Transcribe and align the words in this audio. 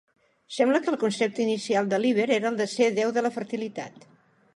Sembla 0.55 0.79
que 0.85 0.89
el 0.93 1.01
concepte 1.03 1.43
inicial 1.43 1.91
de 1.91 1.99
Líber 2.05 2.27
era 2.39 2.49
el 2.53 2.57
de 2.63 2.67
ser 2.73 2.89
déu 3.01 3.13
de 3.19 3.25
la 3.27 3.33
fertilitat. 3.37 4.09